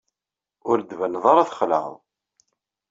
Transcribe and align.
Ur 0.69 0.77
d-tbaneḍ 0.79 1.23
ara 1.31 1.49
txelɛeḍ. 1.49 1.93